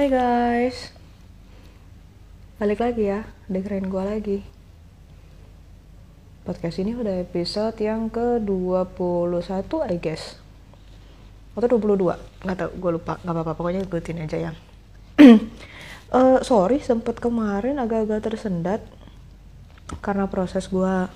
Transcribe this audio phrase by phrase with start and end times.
[0.00, 0.96] Hai guys.
[2.56, 3.20] Balik lagi ya
[3.52, 4.38] Dengerin gue lagi.
[6.40, 10.40] Podcast ini udah episode yang ke-21 I guess.
[11.52, 14.56] Atau 22 Gak tau gue lupa Gak apa-apa pokoknya ikutin aja yang
[16.16, 18.80] uh, Sorry sempet kemarin agak-agak tersendat
[20.00, 21.12] Karena proses gue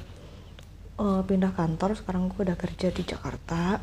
[1.01, 1.97] uh, pindah kantor.
[1.97, 3.81] Sekarang gue udah kerja di Jakarta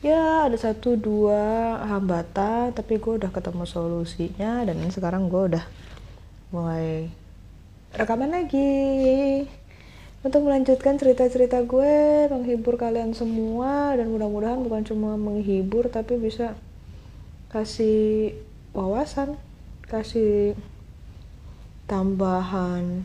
[0.00, 5.64] ya ada satu dua hambatan tapi gue udah ketemu solusinya dan sekarang gue udah
[6.50, 7.12] mulai
[7.94, 9.44] rekaman lagi.
[10.20, 16.52] Untuk melanjutkan cerita-cerita gue menghibur kalian semua dan mudah-mudahan bukan cuma menghibur tapi bisa
[17.48, 18.36] kasih
[18.76, 19.40] wawasan
[19.88, 20.52] kasih
[21.88, 23.02] tambahan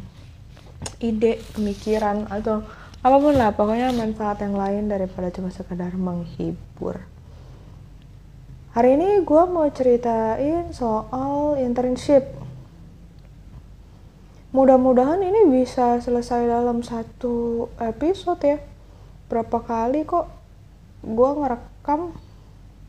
[1.00, 2.68] ide pemikiran atau
[3.06, 7.06] apa pun lah pokoknya manfaat yang lain daripada cuma sekedar menghibur.
[8.74, 12.34] Hari ini gue mau ceritain soal internship.
[14.50, 18.58] Mudah-mudahan ini bisa selesai dalam satu episode ya.
[19.30, 20.26] Berapa kali kok
[21.06, 22.10] gue ngerekam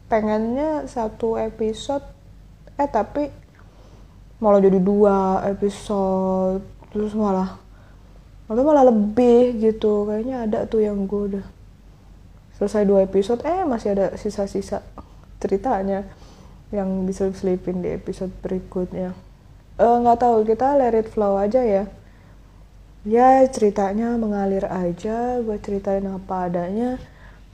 [0.09, 2.09] pengennya satu episode
[2.81, 3.29] eh tapi
[4.41, 6.65] malah jadi dua episode.
[6.89, 7.66] Terus malah
[8.47, 10.07] atau malah lebih gitu.
[10.07, 11.47] Kayaknya ada tuh yang gue udah
[12.59, 13.43] selesai dua episode.
[13.43, 14.83] Eh masih ada sisa-sisa
[15.43, 16.07] ceritanya
[16.75, 19.15] yang bisa selipin di episode berikutnya.
[19.77, 21.85] Eh, nggak uh, tahu kita let it flow aja ya.
[23.07, 25.39] Ya ceritanya mengalir aja.
[25.39, 26.99] Gue ceritain apa adanya.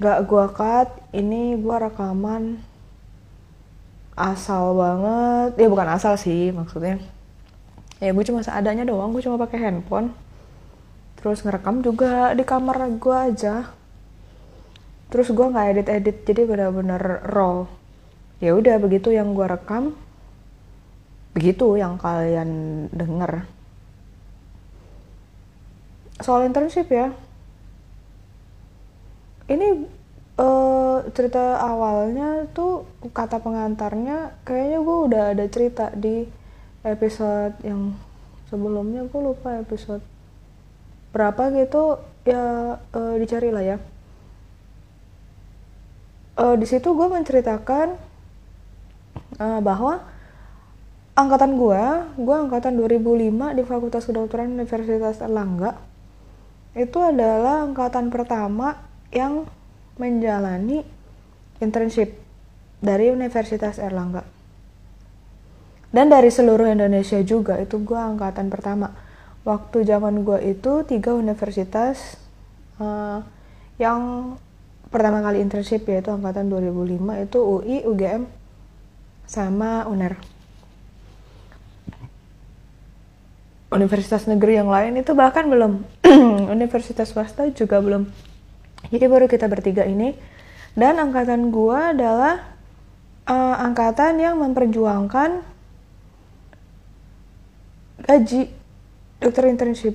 [0.00, 0.88] Gak gue cut.
[1.12, 2.56] Ini gue rekaman.
[4.16, 5.60] Asal banget.
[5.60, 6.96] Ya bukan asal sih maksudnya.
[8.00, 9.12] Ya gue cuma seadanya doang.
[9.12, 10.16] Gue cuma pakai handphone
[11.22, 13.70] terus ngerekam juga di kamar gue aja.
[15.08, 17.64] Terus gue nggak edit edit jadi benar-benar raw.
[18.42, 19.94] Ya udah begitu yang gue rekam
[21.32, 22.50] begitu yang kalian
[22.92, 23.48] denger.
[26.20, 27.14] Soal internship ya.
[29.48, 29.68] Ini
[30.38, 36.24] uh, cerita awalnya tuh kata pengantarnya kayaknya gue udah ada cerita di
[36.82, 37.94] episode yang
[38.50, 40.11] sebelumnya gue lupa episode
[41.12, 43.78] berapa gitu ya uh, dicari lah ya.
[46.32, 47.94] Uh, di situ gue menceritakan
[49.36, 50.00] uh, bahwa
[51.12, 51.82] angkatan gue
[52.16, 55.76] gue angkatan 2005 di Fakultas Kedokteran Universitas Erlangga
[56.72, 58.80] itu adalah angkatan pertama
[59.12, 59.44] yang
[60.00, 60.80] menjalani
[61.60, 62.16] internship
[62.80, 64.24] dari Universitas Erlangga.
[65.92, 68.96] Dan dari seluruh Indonesia juga itu gue angkatan pertama
[69.42, 72.14] waktu zaman gue itu tiga universitas
[72.78, 73.22] uh,
[73.78, 74.34] yang
[74.92, 78.22] pertama kali internship yaitu angkatan 2005 itu UI, UGM,
[79.24, 80.14] sama UNER.
[83.72, 85.80] Universitas negeri yang lain itu bahkan belum.
[86.54, 88.04] Universitas swasta juga belum.
[88.92, 90.12] Jadi baru kita bertiga ini.
[90.76, 92.52] Dan angkatan gue adalah
[93.24, 95.40] uh, angkatan yang memperjuangkan
[98.04, 98.52] gaji
[99.22, 99.94] dokter internship.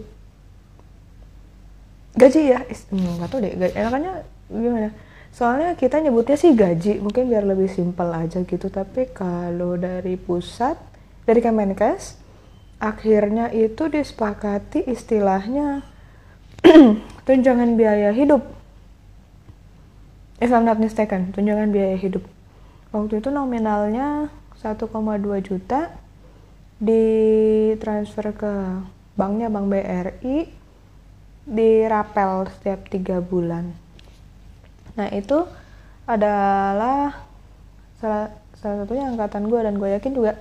[2.17, 4.13] Gaji ya hmm, nggak tahu deh gaji, enakannya
[4.49, 4.89] gimana?
[5.29, 8.73] Soalnya kita nyebutnya sih gaji mungkin biar lebih simpel aja gitu.
[8.73, 10.79] Tapi kalau dari pusat
[11.29, 12.17] dari Kemenkes
[12.81, 15.85] akhirnya itu disepakati istilahnya
[17.27, 18.41] tunjangan biaya hidup.
[20.41, 22.25] If I'm not mistaken tunjangan biaya hidup.
[22.95, 24.89] Waktu itu nominalnya 1,2
[25.45, 25.93] juta
[26.81, 28.53] ditransfer ke
[29.17, 30.37] banknya bank BRI
[31.47, 33.73] dirapel setiap tiga bulan.
[34.93, 35.43] Nah itu
[36.05, 37.17] adalah
[37.97, 40.33] salah salah satunya angkatan gue dan gue yakin juga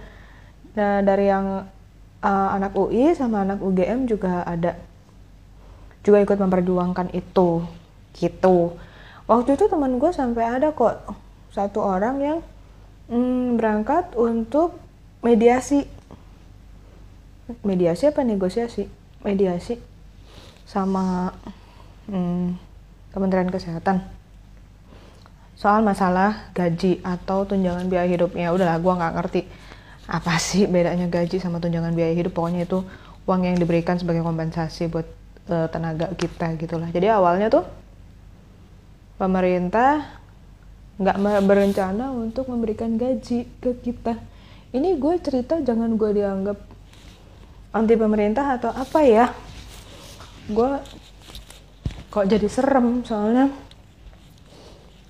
[0.77, 1.65] nah, dari yang
[2.21, 4.77] uh, anak UI sama anak UGM juga ada
[6.05, 7.65] juga ikut memperjuangkan itu
[8.17, 8.57] gitu.
[9.27, 11.03] Waktu itu teman gue sampai ada kok
[11.51, 12.39] satu orang yang
[13.11, 14.79] mm, berangkat untuk
[15.25, 15.83] mediasi
[17.63, 18.87] mediasi apa negosiasi?
[19.22, 19.78] Mediasi.
[20.66, 21.31] Sama
[22.10, 22.59] hmm,
[23.15, 24.03] Kementerian Kesehatan.
[25.57, 28.37] Soal masalah gaji atau tunjangan biaya hidup.
[28.37, 29.43] Ya udahlah gue nggak ngerti.
[30.07, 32.37] Apa sih bedanya gaji sama tunjangan biaya hidup?
[32.37, 32.84] Pokoknya itu
[33.27, 35.09] uang yang diberikan sebagai kompensasi buat
[35.51, 36.91] uh, tenaga kita gitulah.
[36.93, 37.65] Jadi awalnya tuh
[39.16, 40.22] pemerintah
[40.97, 44.16] nggak berencana untuk memberikan gaji ke kita.
[44.72, 46.59] Ini gue cerita jangan gue dianggap
[47.77, 49.31] anti pemerintah atau apa ya?
[50.49, 50.81] Gue
[52.09, 53.53] kok jadi serem soalnya.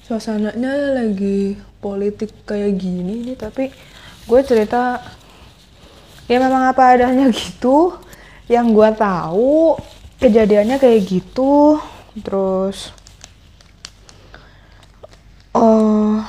[0.02, 3.70] Suasananya lagi politik kayak gini nih tapi
[4.26, 5.02] gue cerita
[6.26, 7.94] ya memang apa adanya gitu.
[8.46, 9.54] Yang gue tahu
[10.18, 11.78] kejadiannya kayak gitu.
[12.22, 12.90] Terus
[15.56, 16.20] oh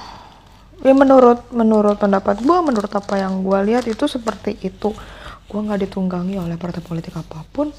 [0.88, 4.95] ya menurut menurut pendapat gue menurut apa yang gue lihat itu seperti itu
[5.47, 7.71] gue nggak ditunggangi oleh partai politik apa pun.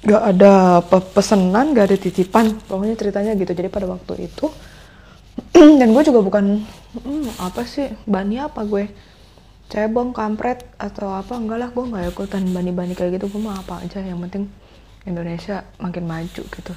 [0.00, 0.80] Gak ada
[1.12, 2.56] pesanan gak ada titipan.
[2.64, 3.52] Pokoknya ceritanya gitu.
[3.52, 4.48] Jadi pada waktu itu
[5.78, 6.64] dan gue juga bukan
[6.96, 7.92] hmm, apa sih?
[8.08, 8.88] Bani apa gue?
[9.68, 11.36] Cebong kampret atau apa?
[11.36, 13.28] Enggak lah gue nggak ikutan bani-bani kayak gitu.
[13.28, 14.00] Gue mau apa aja.
[14.00, 14.44] Yang penting
[15.04, 16.72] Indonesia makin maju gitu.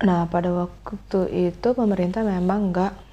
[0.00, 3.09] Nah pada waktu itu pemerintah memang nggak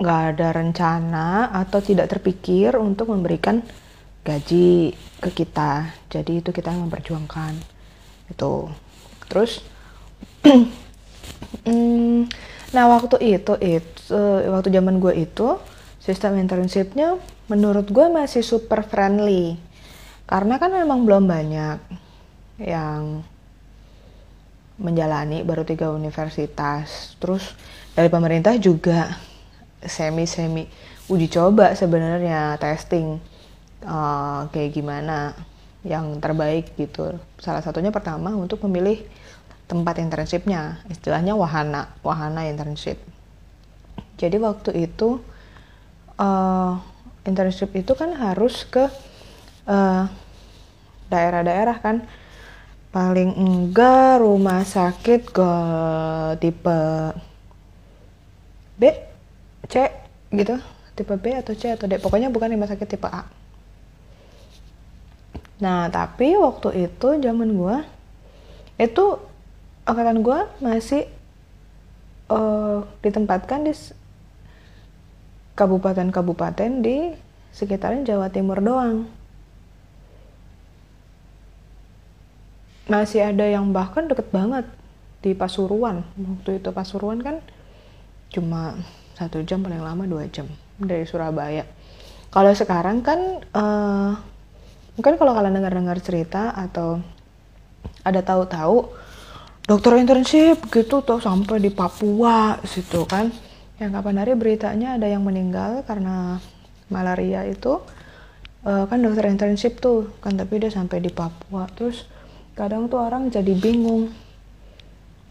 [0.00, 3.60] nggak ada rencana atau tidak terpikir untuk memberikan
[4.22, 5.92] gaji ke kita.
[6.08, 7.58] Jadi itu kita yang memperjuangkan.
[8.30, 8.70] Itu.
[9.28, 9.60] Terus
[11.68, 12.30] hmm,
[12.72, 14.16] nah waktu itu itu
[14.48, 15.60] waktu zaman gue itu
[16.02, 19.58] sistem internshipnya menurut gue masih super friendly.
[20.24, 21.78] Karena kan memang belum banyak
[22.62, 23.20] yang
[24.80, 27.14] menjalani baru tiga universitas.
[27.20, 27.52] Terus
[27.92, 29.31] dari pemerintah juga
[29.86, 30.64] semi semi
[31.10, 33.18] uji coba sebenarnya testing
[33.82, 35.34] uh, kayak gimana
[35.82, 37.18] yang terbaik gitu.
[37.42, 39.02] Salah satunya pertama untuk memilih
[39.66, 43.00] tempat internshipnya, istilahnya wahana, wahana internship.
[44.20, 45.18] Jadi waktu itu
[46.20, 46.78] uh,
[47.26, 48.86] internship itu kan harus ke
[49.62, 50.10] daerah
[51.06, 51.96] daerah-daerah kan,
[52.90, 55.52] paling enggak rumah sakit ke
[56.42, 56.82] tipe
[58.80, 58.82] B,
[59.72, 59.88] C
[60.36, 60.60] gitu,
[60.92, 63.24] tipe B atau C atau D, pokoknya bukan rumah sakit tipe A
[65.62, 67.76] Nah, tapi waktu itu zaman gue
[68.82, 69.04] itu
[69.86, 71.06] angkatan gue masih
[72.26, 73.70] uh, ditempatkan di
[75.54, 77.14] kabupaten-kabupaten di
[77.54, 79.06] sekitaran Jawa Timur doang.
[82.90, 84.66] Masih ada yang bahkan deket banget
[85.22, 86.02] di Pasuruan.
[86.18, 87.38] Waktu itu Pasuruan kan
[88.34, 88.74] cuma
[89.22, 90.50] satu jam paling lama dua jam
[90.82, 91.62] dari Surabaya.
[92.32, 94.12] Kalau sekarang kan uh,
[94.98, 96.98] mungkin kalau kalian dengar-dengar cerita atau
[98.02, 98.90] ada tahu-tahu
[99.68, 103.30] dokter internship gitu tuh sampai di Papua situ kan.
[103.78, 106.38] Yang kapan hari beritanya ada yang meninggal karena
[106.90, 107.82] malaria itu
[108.66, 111.68] uh, kan dokter internship tuh kan tapi dia sampai di Papua.
[111.74, 112.08] Terus
[112.58, 114.12] kadang tuh orang jadi bingung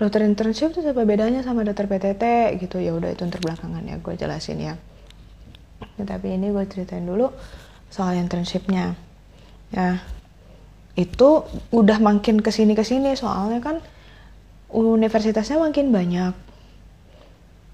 [0.01, 2.81] dokter internship tuh apa bedanya sama dokter PTT gitu.
[2.81, 4.73] Ya udah itu terbelakangan ya gue jelasin ya.
[6.01, 7.29] ya tapi ini gue ceritain dulu
[7.93, 8.97] soal internshipnya.
[9.69, 10.01] Ya
[10.97, 13.77] itu udah makin ke sini ke sini soalnya kan
[14.73, 16.33] universitasnya makin banyak.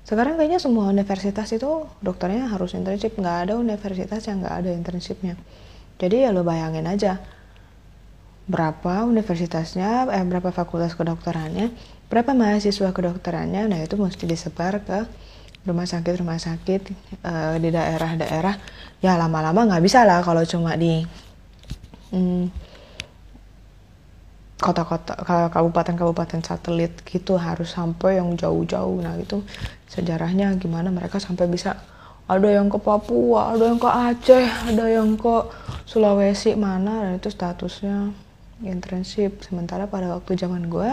[0.03, 3.15] Sekarang kayaknya semua universitas itu dokternya harus internship.
[3.15, 5.39] Nggak ada universitas yang nggak ada internshipnya.
[5.95, 7.23] Jadi ya lo bayangin aja
[8.47, 11.67] berapa universitasnya eh berapa fakultas kedokterannya
[12.07, 13.67] berapa mahasiswa kedokterannya?
[13.71, 15.07] Nah itu mesti disebar ke
[15.67, 16.81] rumah sakit rumah sakit
[17.27, 18.55] uh, di daerah-daerah.
[19.03, 21.03] Ya lama-lama nggak bisa lah kalau cuma di
[22.07, 22.47] Hmm.
[24.57, 25.13] kota-kota
[25.51, 29.03] kabupaten-kabupaten satelit gitu harus sampai yang jauh-jauh.
[29.03, 29.43] Nah itu
[29.91, 31.77] sejarahnya gimana mereka sampai bisa
[32.27, 35.35] ada yang ke Papua ada yang ke Aceh ada yang ke
[35.83, 38.15] Sulawesi mana dan itu statusnya
[38.65, 39.43] internship.
[39.45, 40.91] Sementara pada waktu zaman gue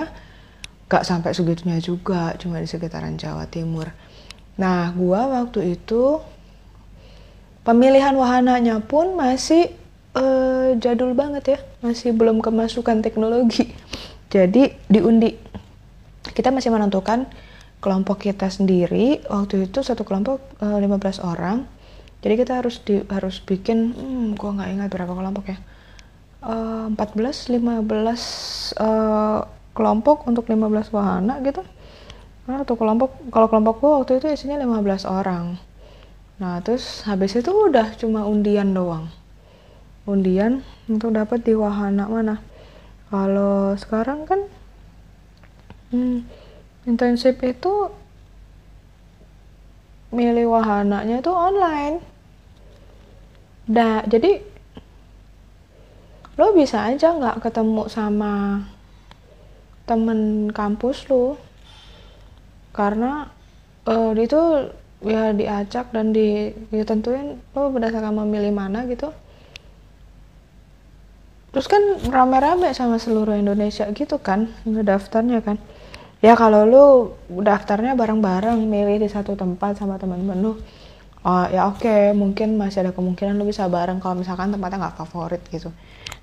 [0.95, 3.91] gak sampai segitunya juga cuma di sekitaran Jawa Timur
[4.55, 6.23] nah gue waktu itu
[7.67, 9.73] pemilihan wahananya pun masih
[10.15, 13.75] uh, jadul banget ya, masih belum kemasukan teknologi.
[14.35, 15.35] Jadi diundi.
[16.25, 17.29] Kita masih menentukan
[17.79, 19.21] kelompok kita sendiri.
[19.29, 21.69] Waktu itu satu kelompok uh, eh, 15 orang.
[22.25, 25.59] Jadi kita harus di, harus bikin, hmm, gua nggak ingat berapa kelompok ya.
[26.45, 29.41] Uh, 14, 15 uh,
[29.75, 31.61] kelompok untuk 15 wahana gitu.
[32.47, 35.59] Nah, satu kelompok, kalau kelompok gua waktu itu isinya 15 orang.
[36.39, 39.11] Nah, terus habis itu udah cuma undian doang
[40.05, 42.37] undian untuk dapat di wahana mana
[43.09, 44.41] kalau sekarang kan
[45.93, 46.29] hmm,
[46.85, 47.89] internship itu
[50.13, 52.05] milih wahananya itu online
[53.65, 54.45] nah jadi
[56.37, 58.61] lo bisa aja nggak ketemu sama
[59.85, 61.37] temen kampus lo
[62.75, 63.29] karena
[63.85, 64.73] uh, itu
[65.05, 69.13] ya diacak dan di ditentuin lo berdasarkan memilih mana gitu.
[71.55, 75.61] Terus kan rame-rame sama seluruh Indonesia gitu kan ngedaftarnya kan.
[76.25, 76.85] Ya kalau lu
[77.45, 80.53] daftarnya bareng-bareng milih di satu tempat sama teman-teman lu
[81.25, 84.97] oh ya oke okay, mungkin masih ada kemungkinan lu bisa bareng kalau misalkan tempatnya nggak
[85.05, 85.69] favorit gitu.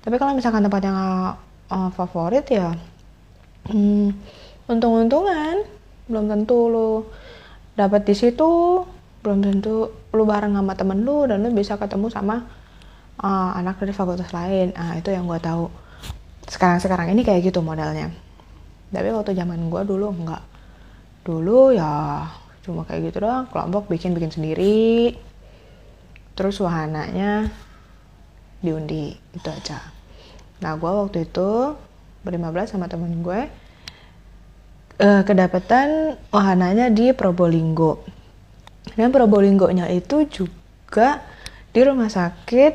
[0.02, 1.34] Tapi kalau misalkan tempatnya nggak
[1.70, 2.74] uh, favorit ya
[3.70, 4.08] hmm,
[4.66, 5.62] untung-untungan
[6.10, 6.90] belum tentu lu
[7.78, 8.82] dapat di situ
[9.22, 12.42] belum tentu lu bareng sama temen lu dan lu bisa ketemu sama
[13.22, 14.74] uh, anak dari fakultas lain.
[14.74, 15.70] Ah itu yang gue tahu.
[16.50, 18.10] Sekarang sekarang ini kayak gitu modelnya.
[18.92, 20.42] Tapi waktu zaman gue dulu enggak.
[21.22, 22.26] Dulu ya
[22.66, 23.46] cuma kayak gitu doang.
[23.48, 25.14] Kelompok bikin bikin sendiri.
[26.34, 27.48] Terus wahananya
[28.58, 29.78] diundi itu aja.
[30.60, 31.78] Nah gue waktu itu
[32.22, 33.50] ber-15 sama temen gue
[35.02, 38.02] uh, kedapatan wahananya di Probolinggo.
[38.94, 41.22] Dan Probolinggo-nya itu juga
[41.72, 42.72] di rumah sakit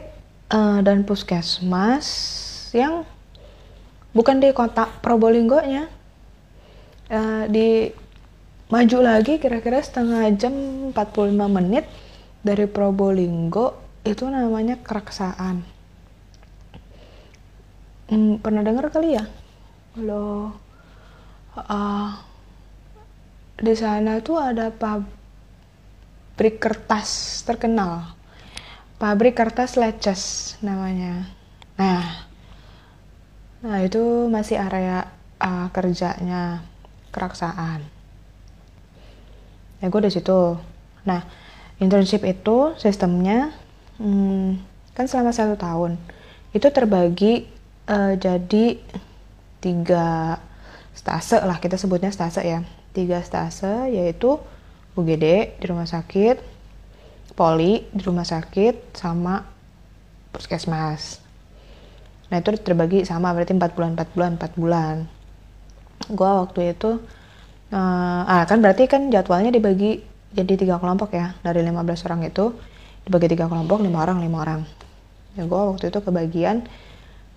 [0.51, 2.07] uh, dan puskesmas
[2.75, 3.07] yang
[4.11, 5.87] bukan di kota Probolinggo-nya.
[7.07, 7.87] Uh, di
[8.67, 10.51] maju lagi kira-kira setengah jam
[10.91, 11.87] 45 menit
[12.43, 15.76] dari Probolinggo itu namanya Keraksaan
[18.11, 19.23] hmm, pernah dengar kali ya?
[19.95, 20.53] Kalau
[21.57, 22.09] uh,
[23.57, 28.13] di sana tuh ada pabrik kertas terkenal.
[28.97, 31.29] Pabrik kertas Leces namanya.
[31.77, 32.25] Nah
[33.57, 35.09] nah itu masih area
[35.41, 36.61] uh, kerjanya
[37.09, 37.81] Keraksaan.
[39.81, 40.57] Ya gue di situ.
[41.05, 41.25] Nah
[41.81, 43.53] internship itu sistemnya
[43.97, 44.61] hmm,
[44.93, 45.97] kan selama satu tahun.
[46.53, 47.56] Itu terbagi
[47.87, 48.79] uh, jadi
[49.63, 50.37] tiga
[50.93, 52.61] stase lah kita sebutnya stase ya.
[52.93, 54.37] Tiga stase yaitu
[54.97, 56.41] UGD di rumah sakit
[57.37, 59.45] poli di rumah sakit sama
[60.33, 61.21] puskesmas.
[62.27, 64.95] Nah itu terbagi sama berarti 4 bulan 4 bulan 4 bulan.
[66.11, 66.91] Gue waktu itu
[67.67, 69.99] Uh, ah kan berarti kan jadwalnya dibagi
[70.31, 71.35] jadi tiga kelompok ya.
[71.43, 72.55] Dari 15 orang itu
[73.03, 74.61] dibagi tiga kelompok lima orang lima orang.
[75.35, 76.63] Ya gue waktu itu kebagian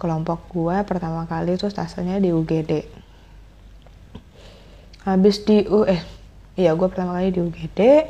[0.01, 2.89] kelompok gue pertama kali itu stasenya di UGD
[5.05, 6.01] habis di U eh
[6.57, 8.09] iya gue pertama kali di UGD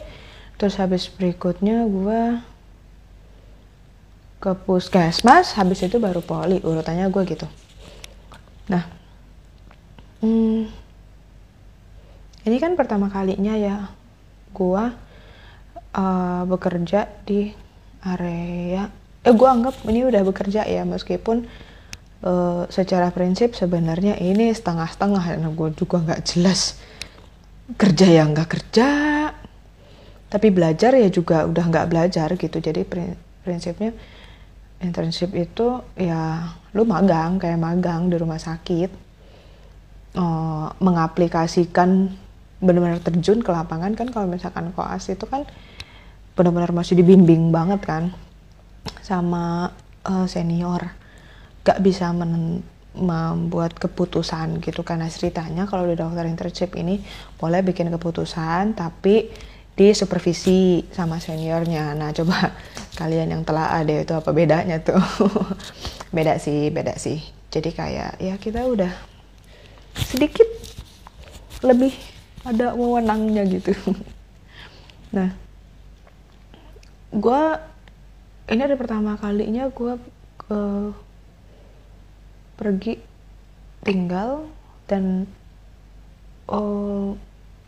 [0.55, 2.23] terus habis berikutnya gue
[4.41, 7.45] ke puskesmas habis itu baru poli urutannya gue gitu.
[8.73, 8.89] Nah
[10.25, 10.65] hmm,
[12.49, 13.93] ini kan pertama kalinya ya
[14.57, 14.97] gua
[15.93, 17.53] uh, bekerja di
[18.01, 18.89] area
[19.21, 21.45] eh gua anggap ini udah bekerja ya meskipun
[22.25, 26.81] uh, secara prinsip sebenarnya ini setengah-setengah karena gue juga nggak jelas
[27.79, 28.89] kerja yang nggak kerja
[30.31, 32.63] tapi belajar ya juga udah nggak belajar gitu.
[32.63, 32.87] Jadi
[33.43, 33.91] prinsipnya
[34.79, 38.91] internship itu ya lu magang kayak magang di rumah sakit
[40.15, 42.15] uh, mengaplikasikan
[42.63, 43.99] benar-benar terjun ke lapangan.
[43.99, 45.43] Kan kalau misalkan koas itu kan
[46.39, 48.15] benar-benar masih dibimbing banget kan
[49.03, 49.75] sama
[50.07, 50.95] uh, senior
[51.61, 52.11] gak bisa
[52.91, 56.99] membuat keputusan gitu karena ceritanya kalau di dokter internship ini
[57.39, 59.31] boleh bikin keputusan tapi
[59.81, 61.97] di supervisi sama seniornya.
[61.97, 62.53] Nah coba
[63.01, 65.01] kalian yang telah ada itu apa bedanya tuh?
[66.17, 67.23] Beda sih beda sih.
[67.55, 68.91] Jadi kayak ya kita udah
[69.95, 70.47] sedikit
[71.63, 71.95] lebih
[72.45, 73.73] ada wewenangnya gitu.
[75.11, 75.35] Nah
[77.11, 77.43] gue
[78.55, 79.99] ini ada pertama kalinya gue
[80.39, 80.61] ke
[82.61, 83.01] pergi
[83.81, 84.45] tinggal
[84.85, 85.25] dan
[86.45, 87.17] oh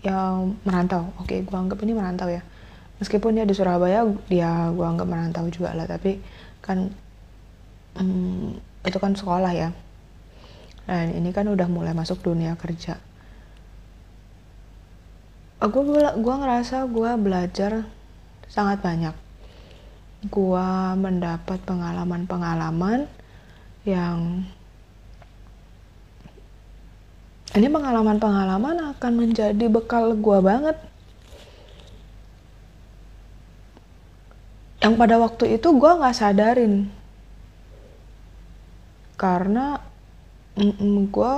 [0.04, 1.08] yang merantau.
[1.16, 2.44] Oke gue anggap ini merantau ya.
[3.00, 5.88] Meskipun dia di Surabaya dia gue anggap merantau juga lah.
[5.88, 6.20] Tapi
[6.61, 6.92] kan
[7.96, 9.72] hmm, itu kan sekolah ya.
[10.84, 13.00] Dan ini kan udah mulai masuk dunia kerja.
[15.62, 15.82] Gue
[16.20, 17.87] gue ngerasa gue belajar
[18.50, 19.14] sangat banyak.
[20.28, 20.68] Gue
[20.99, 23.06] mendapat pengalaman-pengalaman
[23.87, 24.46] yang
[27.52, 30.76] ini pengalaman-pengalaman akan menjadi bekal gue banget.
[34.80, 36.88] Yang pada waktu itu gue nggak sadarin.
[39.21, 39.76] Karena
[41.12, 41.35] gue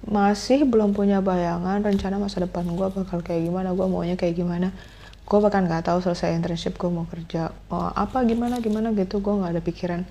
[0.00, 4.76] masih belum punya bayangan rencana masa depan gue bakal kayak gimana gue maunya kayak gimana.
[5.24, 9.24] Gue bahkan nggak tahu selesai internship gue mau kerja oh, apa gimana gimana gitu.
[9.24, 10.04] Gue nggak ada pikiran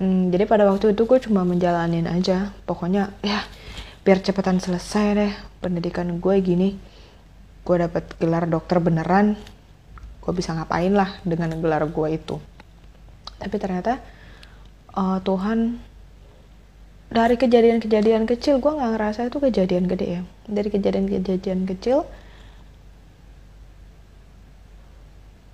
[0.00, 2.50] hmm, jadi pada waktu itu gue cuma menjalanin aja.
[2.64, 3.44] Pokoknya ya
[4.00, 6.80] biar cepetan selesai deh pendidikan gue gini.
[7.62, 9.36] Gue dapet gelar dokter beneran.
[10.24, 12.36] Gue bisa ngapain lah dengan gelar gue itu.
[13.36, 14.00] Tapi ternyata
[14.96, 15.78] uh, Tuhan
[17.10, 20.22] dari kejadian-kejadian kecil gue nggak ngerasa itu kejadian gede ya.
[20.48, 22.08] Dari kejadian-kejadian kecil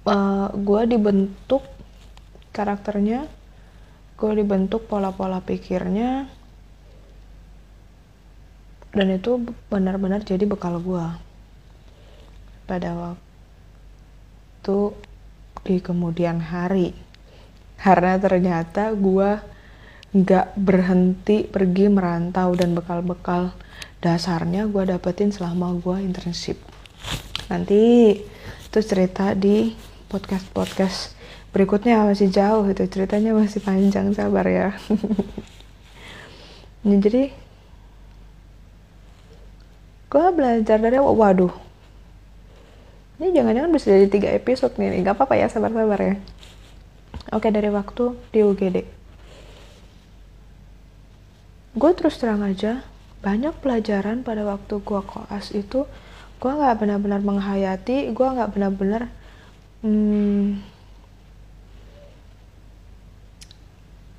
[0.06, 1.62] uh, eh, gue dibentuk
[2.54, 3.28] karakternya
[4.16, 6.24] gue dibentuk pola-pola pikirnya
[8.96, 11.04] dan itu benar-benar jadi bekal gue
[12.64, 14.78] pada waktu
[15.68, 16.96] di kemudian hari.
[17.76, 19.36] Karena ternyata gue
[20.16, 23.52] nggak berhenti pergi merantau dan bekal-bekal
[24.00, 26.56] dasarnya gue dapetin selama gue internship.
[27.52, 28.16] Nanti
[28.64, 29.76] itu cerita di
[30.08, 31.15] podcast-podcast
[31.56, 34.68] berikutnya masih jauh itu ceritanya masih panjang sabar ya.
[36.86, 37.34] Ya jadi
[40.06, 41.50] gue belajar dari waduh.
[43.18, 46.14] Ini jangan-jangan bisa jadi tiga episode nih nggak apa-apa ya sabar-sabar ya.
[47.34, 48.96] Oke dari waktu di UGD
[51.76, 52.80] gue terus terang aja
[53.20, 55.84] banyak pelajaran pada waktu gue koas itu
[56.40, 59.12] gue nggak benar-benar menghayati gue nggak benar-benar
[59.84, 60.64] hmm,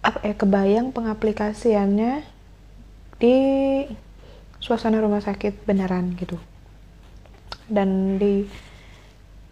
[0.07, 2.23] apa ya kebayang pengaplikasiannya
[3.19, 3.35] di
[4.63, 6.39] suasana rumah sakit beneran gitu.
[7.67, 8.47] Dan di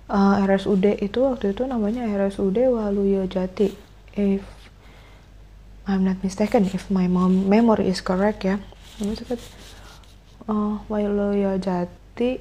[0.07, 3.75] uh, eh, RSUD itu waktu itu namanya RSUD Waluyo Jati.
[4.15, 4.47] If
[5.83, 8.63] I'm not mistaken if my mom memory is correct ya.
[9.03, 9.39] Rumah sakit
[10.47, 12.39] uh, Waluyo Jati.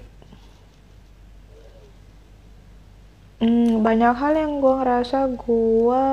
[3.42, 6.04] Hmm, banyak hal yang gue ngerasa gue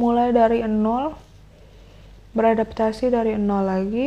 [0.00, 1.12] mulai dari nol
[2.32, 4.06] beradaptasi dari nol lagi.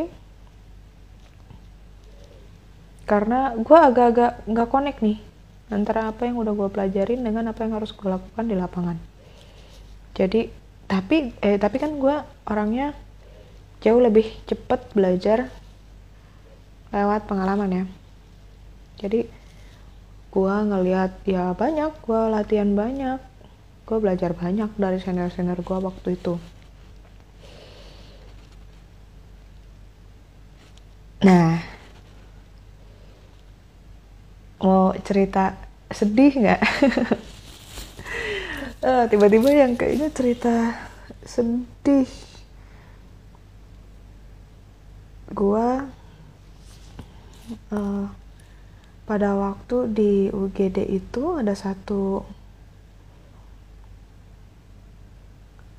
[3.05, 5.19] Karena gue agak-agak nggak connect nih
[5.69, 8.97] antara apa yang udah gue pelajarin dengan apa yang harus gue lakukan di lapangan.
[10.17, 10.49] Jadi
[10.89, 12.15] tapi eh tapi kan gue
[12.49, 12.97] orangnya
[13.83, 15.51] jauh lebih cepet belajar
[16.89, 17.85] lewat pengalaman ya.
[19.03, 19.27] Jadi
[20.33, 23.19] gue ngelihat ya banyak gue latihan banyak
[23.83, 26.35] gue belajar banyak dari senior-senior gue waktu itu.
[31.23, 31.73] Nah
[34.63, 35.59] mau cerita
[35.91, 36.61] sedih nggak?
[38.79, 40.55] Uh, tiba-tiba yang kayaknya cerita
[41.27, 42.07] sedih.
[45.35, 45.67] Gue
[47.75, 48.05] uh,
[49.03, 52.23] pada waktu di UGD itu ada satu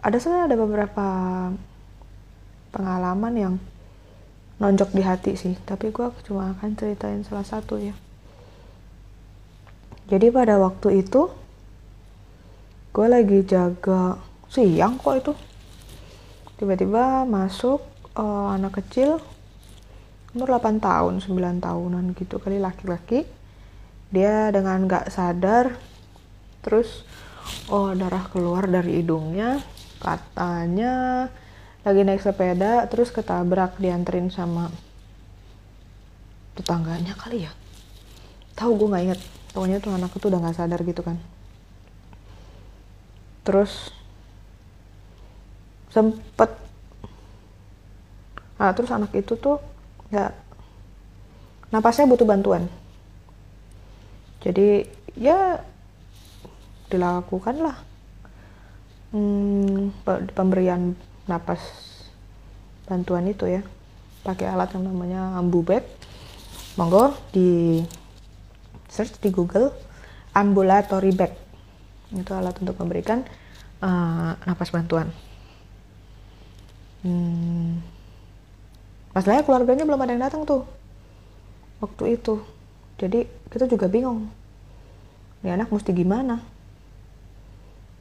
[0.05, 1.07] ada sebenarnya ada beberapa
[2.77, 3.55] pengalaman yang
[4.61, 7.97] nonjok di hati sih tapi gue cuma akan ceritain salah satu ya.
[10.05, 11.33] Jadi pada waktu itu
[12.93, 14.21] gue lagi jaga
[14.53, 15.33] siang kok itu.
[16.61, 17.81] Tiba-tiba masuk
[18.13, 19.25] uh, anak kecil
[20.37, 23.25] umur 8 tahun 9 tahunan gitu kali laki-laki.
[24.13, 25.81] Dia dengan gak sadar
[26.61, 27.09] terus
[27.73, 29.65] oh darah keluar dari hidungnya
[30.05, 31.27] katanya
[31.81, 34.69] lagi naik sepeda terus ketabrak dianterin sama
[36.53, 37.53] tetangganya kali ya?
[38.53, 39.21] Tahu gue nggak inget
[39.57, 41.17] pokoknya tuh anak itu udah nggak sadar gitu kan.
[43.49, 43.89] Terus
[45.89, 46.51] sempet.
[48.61, 49.59] Nah terus anak itu tuh
[50.13, 50.33] nggak
[51.73, 52.69] napasnya butuh bantuan.
[54.45, 54.85] Jadi
[55.17, 55.59] ya
[56.93, 57.94] dilakukan lah
[59.15, 60.99] hmm, pemberian
[61.31, 61.63] napas
[62.91, 63.63] bantuan itu ya.
[64.27, 65.87] Pakai alat yang namanya ambubed
[66.75, 67.81] monggo di
[68.91, 69.71] search di Google
[70.35, 71.33] ambulatory bag.
[72.11, 73.23] Itu alat untuk memberikan
[73.79, 75.09] uh, napas bantuan.
[77.05, 77.85] Hmm,
[79.13, 80.67] masalahnya keluarganya belum ada yang datang tuh
[81.79, 82.43] waktu itu.
[82.99, 84.29] Jadi kita juga bingung
[85.45, 86.41] ini anak mesti gimana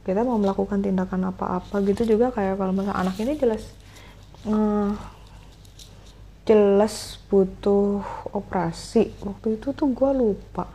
[0.04, 3.64] kita mau melakukan tindakan apa-apa gitu juga kayak kalau misalnya anak ini jelas
[4.46, 4.92] uh,
[6.44, 8.04] jelas butuh
[8.36, 9.16] operasi.
[9.24, 10.68] Waktu itu tuh gue lupa.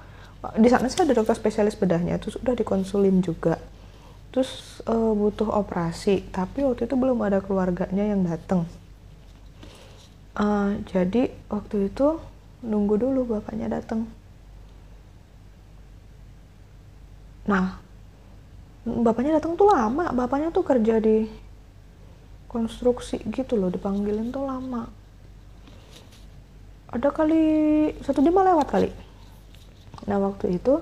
[0.58, 3.62] Di sana sih ada dokter spesialis bedahnya terus udah dikonsulin juga.
[4.34, 8.66] Terus uh, butuh operasi tapi waktu itu belum ada keluarganya yang datang
[10.40, 12.18] uh, jadi waktu itu
[12.64, 14.08] nunggu dulu bapaknya datang
[17.48, 17.82] nah
[18.88, 21.28] bapaknya datang tuh lama bapaknya tuh kerja di
[22.50, 24.90] konstruksi gitu loh dipanggilin tuh lama.
[26.90, 27.46] Ada kali
[28.02, 28.90] satu jam lewat kali.
[30.10, 30.82] Nah waktu itu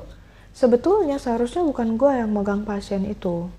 [0.55, 3.51] sebetulnya seharusnya bukan gue yang megang pasien itu.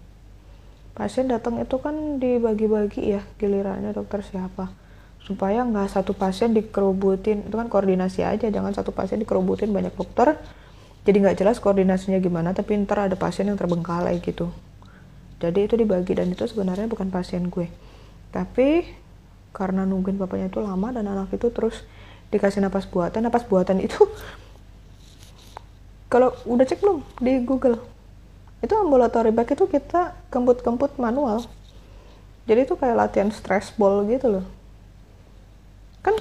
[0.96, 4.72] Pasien datang itu kan dibagi-bagi ya gilirannya dokter siapa.
[5.20, 10.40] Supaya nggak satu pasien dikerubutin itu kan koordinasi aja jangan satu pasien dikerubutin banyak dokter
[11.08, 14.52] jadi nggak jelas koordinasinya gimana tapi ntar ada pasien yang terbengkalai gitu.
[15.40, 17.72] Jadi itu dibagi dan itu sebenarnya bukan pasien gue.
[18.28, 18.84] Tapi
[19.56, 21.80] karena nungguin bapaknya itu lama dan anak itu terus
[22.28, 23.96] dikasih napas buatan napas buatan itu
[26.12, 27.00] kalau udah cek belum?
[27.24, 27.80] Di Google.
[28.60, 31.48] Itu ambulatory bag itu kita kemput-kemput manual.
[32.44, 34.44] Jadi itu kayak latihan stress ball gitu loh.
[36.04, 36.20] Kan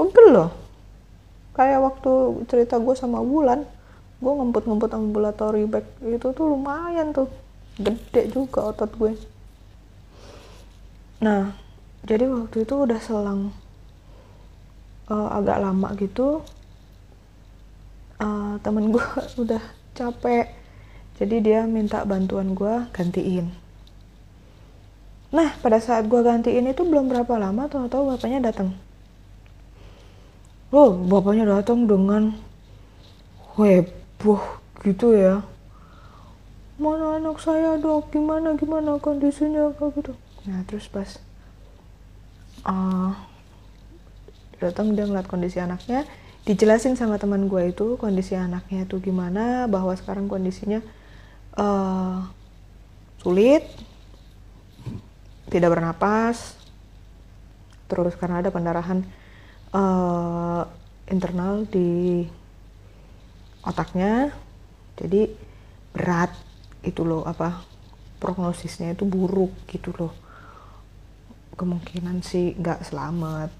[0.00, 0.50] pegel loh.
[1.52, 2.12] Kayak waktu
[2.48, 3.75] cerita gue sama Bulan
[4.16, 7.28] gue ngemput-ngemput ambulatory bag itu tuh lumayan tuh.
[7.76, 9.12] Gede juga otot gue.
[11.20, 11.52] Nah
[12.06, 13.52] jadi waktu itu udah selang
[15.12, 16.40] uh, agak lama gitu
[18.22, 19.06] uh, temen gue
[19.42, 20.48] udah capek.
[21.16, 23.52] Jadi dia minta bantuan gue gantiin.
[25.32, 28.76] Nah pada saat gue gantiin itu belum berapa lama tahu-tahu bapaknya datang
[30.74, 32.34] oh bapaknya datang dengan
[34.16, 34.40] heboh
[34.80, 35.44] gitu ya?
[36.80, 38.08] Mana anak saya dok?
[38.08, 40.12] Gimana gimana kondisinya kayak gitu?
[40.48, 41.20] Nah terus pas
[42.64, 43.12] uh,
[44.56, 46.08] datang dia ngeliat kondisi anaknya
[46.48, 50.80] dijelasin sama teman gue itu kondisi anaknya itu gimana bahwa sekarang kondisinya
[51.58, 52.24] uh,
[53.20, 53.66] sulit
[55.50, 56.56] tidak bernapas
[57.90, 59.02] terus karena ada pendarahan
[59.74, 60.64] uh,
[61.10, 62.24] internal di
[63.66, 64.30] otaknya.
[64.96, 65.28] Jadi
[65.92, 66.32] berat
[66.86, 67.66] itu loh apa
[68.22, 70.14] prognosisnya itu buruk gitu loh.
[71.58, 73.50] Kemungkinan sih nggak selamat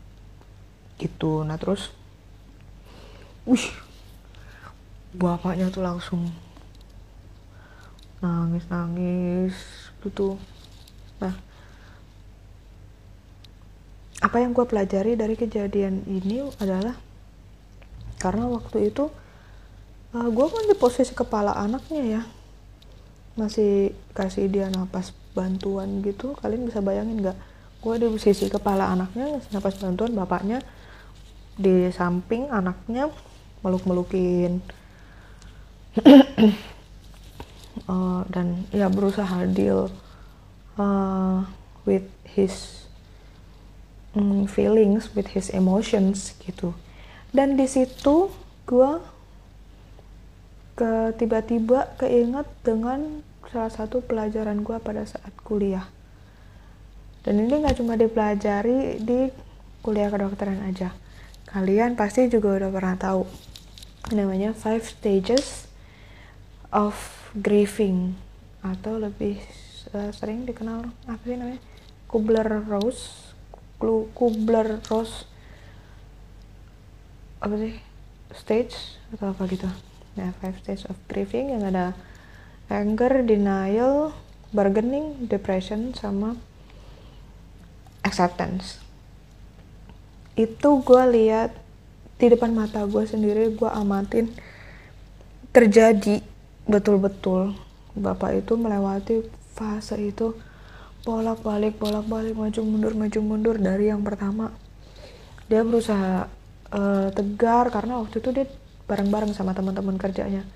[1.02, 1.42] gitu.
[1.42, 1.90] Nah terus
[3.44, 3.66] wih
[5.12, 6.30] bapaknya tuh langsung
[8.22, 9.54] nangis nangis
[10.00, 10.38] gitu.
[11.20, 11.34] Nah
[14.16, 16.96] apa yang gue pelajari dari kejadian ini adalah
[18.16, 19.12] karena waktu itu
[20.14, 22.22] uh, eh, gue kan di posisi kepala anaknya ya.
[23.34, 26.36] Masih kasih dia napas bantuan gitu.
[26.38, 27.38] Kalian bisa bayangin nggak?
[27.80, 30.62] Gue di posisi kepala anaknya napas bantuan bapaknya
[31.56, 33.08] di samping anaknya
[33.64, 34.60] meluk-melukin.
[37.88, 39.88] Uh, dan ya berusaha deal
[40.76, 41.44] uh,
[41.88, 42.84] with his
[44.12, 46.76] um, feelings, with his emotions gitu.
[47.32, 48.32] Dan di situ
[48.64, 48.90] gue
[50.76, 55.88] ke tiba-tiba keinget dengan salah satu pelajaran gue pada saat kuliah.
[57.24, 59.32] Dan ini nggak cuma dipelajari di
[59.80, 60.92] kuliah kedokteran aja.
[61.48, 63.24] Kalian pasti juga udah pernah tahu
[64.14, 65.66] namanya five stages
[66.70, 66.94] of
[67.34, 68.14] grieving
[68.62, 69.40] atau lebih
[69.96, 71.60] uh, sering dikenal apa sih namanya
[72.06, 73.34] Kubler Rose
[74.14, 75.26] Kubler Rose
[77.42, 77.74] apa sih
[78.34, 79.66] stage atau apa gitu
[80.16, 81.92] nah five stage of grieving yang ada
[82.72, 84.16] anger denial
[84.50, 86.34] bargaining depression sama
[88.02, 88.80] acceptance.
[90.38, 91.54] Itu gue lihat
[92.16, 94.32] di depan mata gue sendiri gue amatin
[95.52, 96.24] terjadi
[96.64, 97.52] betul-betul.
[97.96, 99.24] Bapak itu melewati
[99.56, 100.36] fase itu
[101.04, 103.56] bolak-balik bolak-balik maju mundur maju mundur.
[103.56, 104.52] Dari yang pertama
[105.46, 106.26] dia berusaha
[106.74, 108.46] uh, tegar karena waktu itu dia
[108.86, 110.46] bareng-bareng sama teman-teman kerjanya.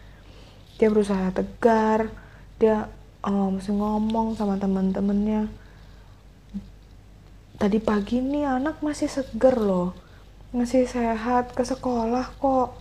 [0.78, 2.08] Dia berusaha tegar
[2.60, 2.88] dia
[3.26, 5.50] uh, masih ngomong sama teman-temannya.
[7.60, 9.92] Tadi pagi nih anak masih seger loh
[10.50, 12.74] masih sehat ke sekolah kok.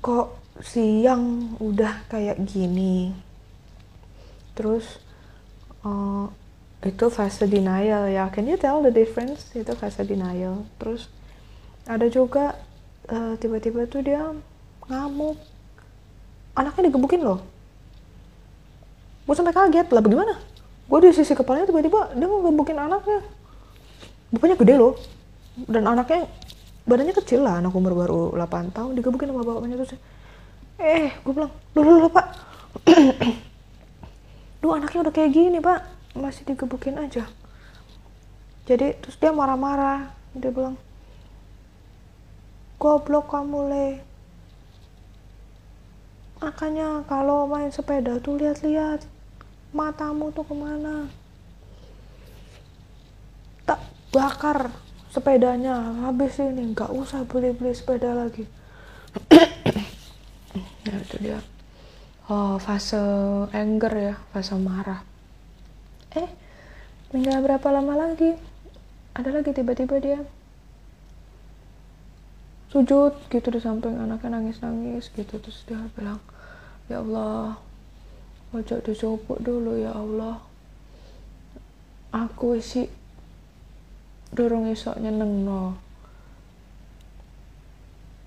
[0.00, 0.28] Kok
[0.64, 3.12] siang udah kayak gini?
[4.56, 4.96] Terus
[5.84, 6.32] uh,
[6.80, 8.32] itu fase denial ya.
[8.32, 9.52] Can you tell the difference?
[9.52, 10.64] Itu fase denial.
[10.80, 11.12] Terus
[11.84, 12.56] ada juga
[13.10, 14.22] uh, tiba-tiba tuh dia
[14.86, 15.38] ngamuk.
[16.56, 17.44] Anaknya digebukin loh.
[19.26, 20.34] Gue sampai kaget lah bagaimana?
[20.86, 23.20] Gue di sisi kepalanya tiba-tiba dia ngegebukin anaknya.
[24.30, 24.94] Bapaknya gede loh.
[25.66, 26.30] Dan anaknya
[26.86, 29.98] badannya kecil lah anak umur baru 8 tahun digebukin sama bapaknya terus.
[30.78, 32.26] Eh gue bilang dulu dulu pak.
[34.62, 35.82] Duh anaknya udah kayak gini pak.
[36.16, 37.26] Masih digebukin aja.
[38.64, 40.14] Jadi terus dia marah-marah.
[40.38, 40.78] Dia bilang
[42.76, 43.88] goblok kamu le.
[46.36, 49.08] Makanya kalau main sepeda tuh lihat-lihat
[49.72, 51.08] matamu tuh ke mana.
[53.64, 53.80] Tak
[54.12, 54.68] bakar
[55.08, 58.44] sepedanya habis ini nggak usah beli-beli sepeda lagi.
[60.86, 61.42] Ya itu dia.
[62.30, 62.94] Oh fase
[63.50, 65.02] anger ya fase marah.
[66.14, 66.30] Eh
[67.10, 68.38] tinggal berapa lama lagi?
[69.18, 70.22] Ada lagi tiba-tiba dia
[72.76, 75.40] sujud gitu di samping anaknya nangis-nangis gitu.
[75.40, 76.20] Terus dia bilang
[76.92, 77.56] ya Allah
[78.52, 80.44] ojo dicopot dulu ya Allah.
[82.12, 82.84] Aku sih
[84.36, 85.80] dorong esok nyeneng no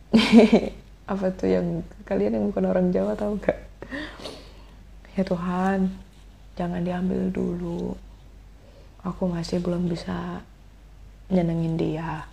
[1.12, 3.62] apa tuh yang kalian yang bukan orang Jawa tahu gak
[5.14, 5.94] ya Tuhan
[6.58, 7.94] jangan diambil dulu.
[9.06, 10.42] Aku masih belum bisa
[11.30, 12.26] nyenengin dia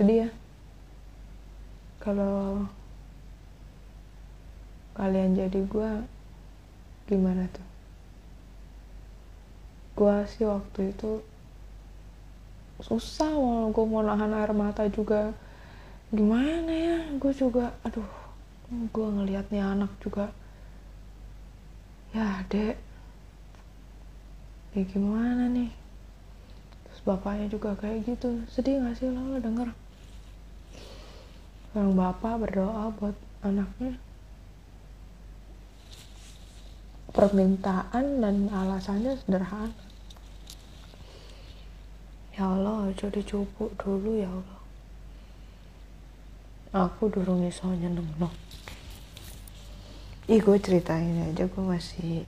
[0.00, 0.30] sedih ya
[2.00, 2.64] kalau
[4.96, 5.90] kalian jadi gue
[7.04, 7.68] gimana tuh?
[9.92, 11.20] Gue sih waktu itu
[12.80, 15.36] susah mau gue mau nahan air mata juga.
[16.08, 16.98] Gimana ya?
[17.20, 18.08] Gue juga aduh
[18.72, 20.32] gue ngelihatnya anak juga.
[22.16, 22.80] Ya dek.
[24.72, 25.68] Ya gimana nih?
[26.88, 28.40] Terus bapaknya juga kayak gitu.
[28.48, 29.12] Sedih gak sih?
[29.12, 29.68] Lo denger
[31.74, 33.98] orang bapak berdoa buat anaknya.
[37.10, 39.74] Permintaan dan alasannya sederhana.
[42.34, 44.60] Ya Allah aja dicupuk dulu ya Allah.
[46.86, 48.30] Aku durung iso nyeneng no
[50.30, 52.22] ih gue ceritain aja gue masih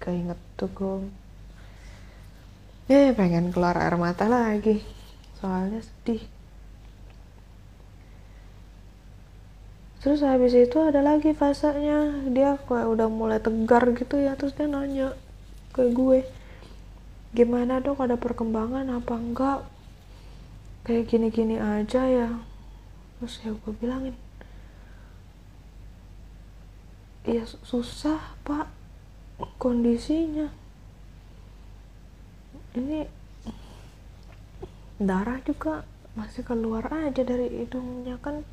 [0.00, 1.12] keinget tuh gue
[2.88, 4.80] ya pengen keluar air mata lagi.
[5.36, 6.24] Soalnya sedih
[10.06, 12.30] terus habis itu ada lagi fasenya.
[12.30, 14.38] Dia kayak udah mulai tegar gitu ya.
[14.38, 15.18] Terus dia nanya
[15.74, 16.22] ke gue
[17.34, 19.60] gimana dok ada perkembangan apa enggak?
[20.86, 22.30] Kayak gini-gini aja ya.
[23.18, 24.14] Terus ya gue bilangin
[27.26, 28.70] ya susah pak
[29.58, 30.54] kondisinya.
[32.78, 33.10] Ini
[35.02, 35.82] darah juga
[36.14, 38.46] masih keluar aja dari hidungnya kan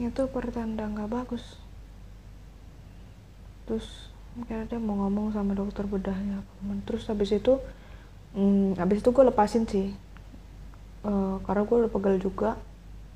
[0.00, 1.44] itu pertanda nggak bagus.
[3.68, 4.12] Terus
[4.48, 6.40] kayak dia mau ngomong sama dokter bedahnya
[6.88, 7.60] terus habis itu
[8.32, 9.92] hmm, habis itu gue lepasin sih.
[11.02, 12.56] Uh, karena gue udah pegel juga.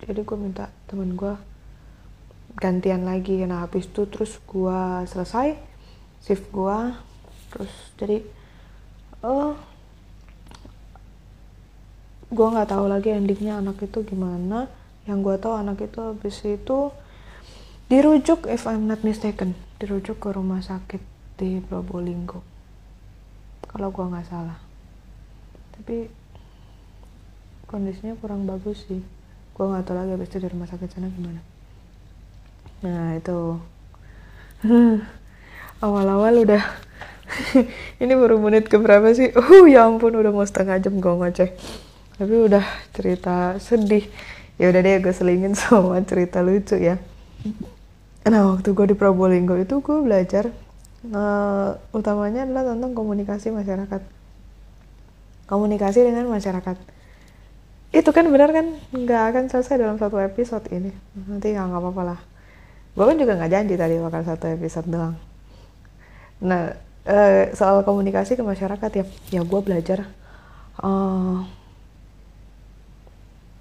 [0.04, 1.32] Jadi gue minta temen gue
[2.60, 3.40] gantian lagi.
[3.48, 5.76] Nah habis itu terus gue selesai
[6.26, 6.78] shift gue
[7.54, 8.18] terus jadi
[9.22, 9.54] uh,
[12.26, 14.66] gue nggak tahu lagi endingnya anak itu gimana
[15.06, 16.90] yang gue tahu anak itu habis itu
[17.86, 21.00] dirujuk if I'm not mistaken dirujuk ke rumah sakit
[21.36, 22.40] di Probolinggo.
[23.68, 24.58] Kalau gue nggak salah.
[25.76, 26.08] Tapi
[27.68, 29.04] kondisinya kurang bagus sih.
[29.52, 31.40] Gue nggak tahu lagi habis itu di rumah sakit sana gimana.
[32.80, 33.60] Nah itu.
[35.84, 36.64] Awal-awal udah.
[38.02, 39.28] Ini baru menit ke berapa sih?
[39.36, 41.52] Uh ya ampun udah mau setengah jam gue ngoceh.
[42.16, 42.64] Tapi udah
[42.96, 44.08] cerita sedih
[44.56, 46.96] ya udah deh gue selingin sama cerita lucu ya.
[48.26, 50.50] Nah waktu gue di Probolinggo itu gue belajar
[51.14, 54.02] uh, utamanya adalah tentang komunikasi masyarakat.
[55.46, 56.76] Komunikasi dengan masyarakat.
[57.94, 58.74] Itu kan benar kan?
[58.90, 60.90] Nggak akan selesai dalam satu episode ini.
[61.14, 62.20] Nanti ya nggak apa-apa lah.
[62.98, 65.14] Gue kan juga nggak janji tadi bakal satu episode doang.
[66.42, 66.74] Nah
[67.06, 69.04] uh, soal komunikasi ke masyarakat ya.
[69.30, 70.10] Ya gue belajar
[70.82, 71.46] uh,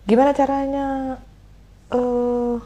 [0.06, 1.18] gimana caranya
[1.90, 2.62] uh,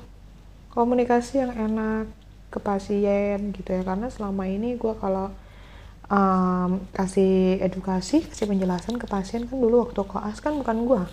[0.75, 2.11] komunikasi yang enak
[2.51, 3.81] ke pasien gitu ya?
[3.83, 5.31] Karena selama ini gue kalau
[6.09, 11.03] um, kasih edukasi kasih penjelasan ke pasien kan dulu waktu koas kan bukan gue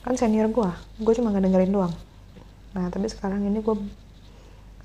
[0.00, 0.70] kan senior gue
[1.02, 1.94] gue cuma ngedengerin doang.
[2.76, 3.76] Nah tapi sekarang ini gue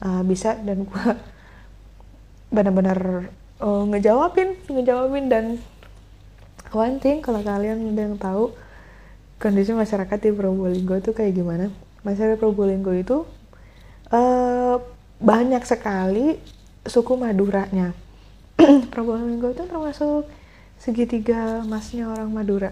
[0.02, 1.06] uh, bisa dan gue
[2.56, 3.30] benar-benar
[3.62, 5.46] uh, ngejawabin ngejawabin dan
[6.76, 8.52] one thing kalau kalian udah yang tahu
[9.40, 11.72] kondisi masyarakat di Probolinggo itu kayak gimana?
[12.08, 13.28] Masyarakat Probolinggo itu
[14.12, 14.78] uh,
[15.20, 16.40] banyak sekali
[16.86, 17.92] suku Maduranya.
[18.94, 20.28] Probolinggo itu termasuk
[20.80, 22.72] segitiga emasnya orang Madura.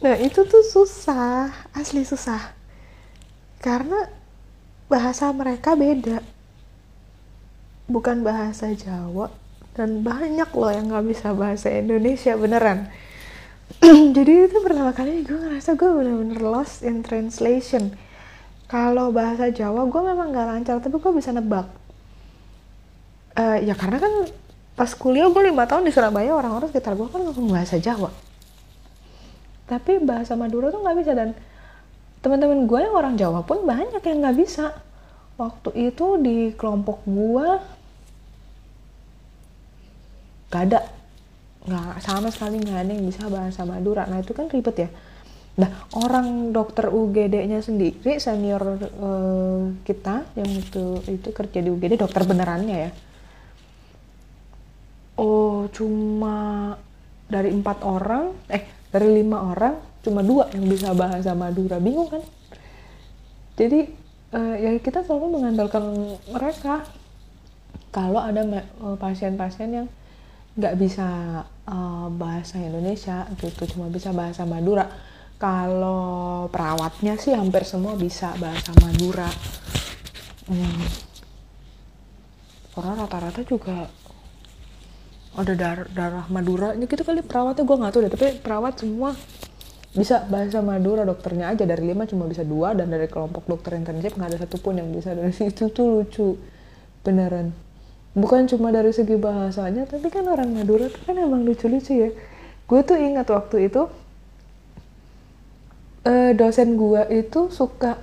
[0.00, 2.52] Nah itu tuh susah asli susah.
[3.60, 4.06] Karena
[4.86, 6.22] bahasa mereka beda.
[7.86, 9.30] Bukan bahasa Jawa
[9.76, 12.88] dan banyak loh yang nggak bisa bahasa Indonesia beneran
[14.16, 17.92] jadi itu pertama kali gue ngerasa gue bener-bener lost in translation.
[18.66, 21.68] Kalau bahasa Jawa gue memang gak lancar tapi gue bisa nebak.
[23.36, 24.12] Uh, ya karena kan
[24.72, 28.08] pas kuliah gue lima tahun di Surabaya orang-orang sekitar gue kan ngomong bahasa Jawa.
[29.68, 31.36] Tapi bahasa Madura tuh nggak bisa dan
[32.24, 34.72] teman-teman gue yang orang Jawa pun banyak yang nggak bisa.
[35.36, 37.46] Waktu itu di kelompok gue
[40.48, 40.95] nggak ada
[41.66, 44.06] nggak sama sekali nggak ada yang bisa bahasa Madura.
[44.06, 44.88] Nah itu kan ribet ya.
[45.58, 52.22] Nah orang dokter UGD-nya sendiri senior uh, kita yang itu itu kerja di UGD dokter
[52.22, 52.90] benerannya ya.
[55.18, 56.76] Oh cuma
[57.26, 58.62] dari empat orang eh
[58.94, 59.74] dari lima orang
[60.06, 61.82] cuma dua yang bisa bahasa Madura.
[61.82, 62.22] Bingung kan?
[63.58, 63.90] Jadi
[64.36, 65.82] uh, ya kita selalu mengandalkan
[66.30, 66.86] mereka.
[67.90, 68.44] Kalau ada
[69.00, 69.88] pasien-pasien yang
[70.56, 71.08] nggak bisa
[71.68, 74.88] uh, bahasa Indonesia gitu cuma bisa bahasa Madura.
[75.36, 79.28] Kalau perawatnya sih hampir semua bisa bahasa Madura.
[80.46, 80.86] Hmm.
[82.76, 83.88] karena rata-rata juga
[85.36, 86.72] ada darah, darah Madura.
[86.72, 89.12] Ini gitu kali perawatnya gue nggak tahu deh tapi perawat semua
[89.92, 91.04] bisa bahasa Madura.
[91.04, 94.80] Dokternya aja dari lima cuma bisa dua dan dari kelompok dokter intensif nggak ada satupun
[94.80, 95.12] yang bisa.
[95.12, 96.40] Dari situ tuh lucu
[97.04, 97.65] beneran
[98.16, 102.10] bukan cuma dari segi bahasanya tapi kan orang Madura tuh kan emang lucu-lucu ya.
[102.64, 103.86] Gue tuh ingat waktu itu
[106.08, 108.00] uh, dosen gue itu suka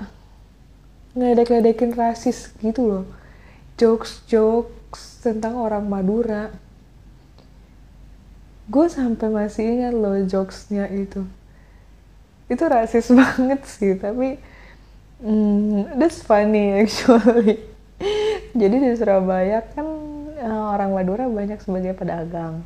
[1.17, 3.06] ngedek-ngedekin rasis gitu loh.
[3.82, 6.54] Jokes-jokes tentang orang Madura.
[8.69, 11.26] Gue sampai masih ingat loh jokesnya itu.
[12.45, 14.38] Itu rasis banget sih tapi
[15.26, 17.73] mm, that's funny actually.
[18.62, 20.03] Jadi di Surabaya kan
[20.50, 22.66] orang Madura banyak sebagai pedagang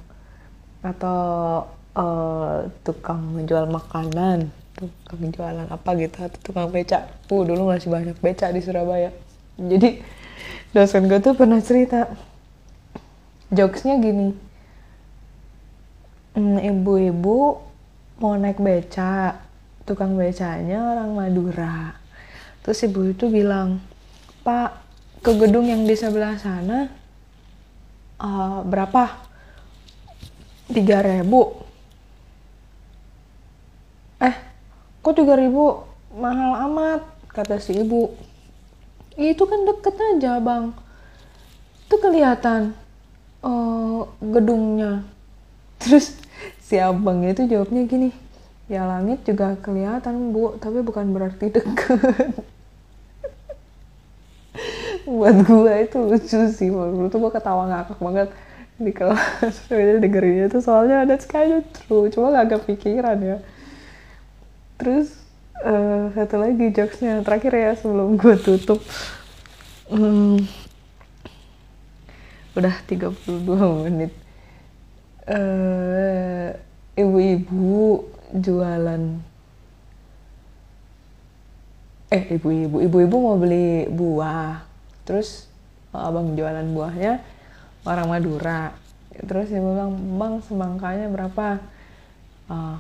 [0.82, 1.66] atau
[1.98, 8.18] uh, tukang menjual makanan tukang jualan apa gitu atau tukang beca uh dulu masih banyak
[8.22, 9.10] beca di Surabaya.
[9.58, 10.06] Jadi
[10.70, 12.06] dosen gue tuh pernah cerita
[13.50, 14.38] jokesnya gini
[16.38, 17.58] hmm, ibu-ibu
[18.22, 19.42] mau naik beca
[19.90, 21.98] tukang becanya orang Madura.
[22.62, 23.82] Terus ibu itu bilang
[24.46, 24.78] pak
[25.26, 26.92] ke gedung yang di sebelah sana
[28.22, 29.18] uh, berapa?
[30.68, 31.64] Tiga ribu.
[34.20, 34.36] Eh,
[35.00, 35.86] kok tiga ribu
[36.18, 37.02] mahal amat?
[37.32, 38.12] Kata si ibu.
[39.18, 40.74] Itu kan deket aja bang.
[41.88, 42.74] Itu kelihatan
[43.46, 45.06] uh, gedungnya.
[45.82, 46.18] Terus
[46.62, 48.10] si abangnya itu jawabnya gini,
[48.68, 52.57] ya langit juga kelihatan bu, tapi bukan berarti deket.
[55.08, 58.30] Buat gue itu lucu sih waktu itu gue ketawa ngakak banget
[58.76, 59.56] di kelas.
[60.04, 63.38] Dengerinnya itu soalnya ada kind of true cuma gak kepikiran ya.
[64.76, 65.16] Terus
[65.64, 68.84] uh, satu lagi jokesnya terakhir ya sebelum gue tutup.
[69.88, 70.44] Hmm,
[72.60, 74.12] udah 32 menit.
[75.24, 76.52] Uh,
[77.00, 78.04] ibu-ibu
[78.36, 79.24] jualan.
[82.12, 84.67] Eh ibu-ibu ibu-ibu mau beli buah
[85.08, 85.48] terus
[85.96, 87.24] abang jualan buahnya
[87.88, 88.76] orang Madura.
[89.18, 91.58] Terus dia bilang bang semangkanya berapa?
[92.52, 92.78] Uh,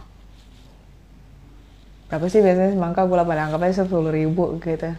[2.12, 3.08] berapa sih biasanya semangka?
[3.08, 4.92] Gula pada anggap aja sepuluh ribu gitu.